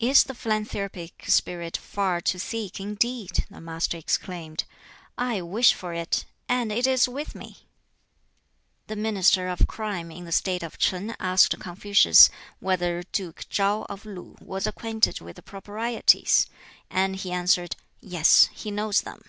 [0.00, 4.64] "Is the philanthropic spirit far to seek, indeed?" the Master exclaimed;
[5.18, 7.68] "I wish for it, and it is with me!"
[8.86, 14.06] The Minister of Crime in the State of Ch'in asked Confucius whether Duke Ch'an, of
[14.06, 16.46] Lu was acquainted with the Proprieties;
[16.88, 19.20] and he answered, "Yes, he knows them."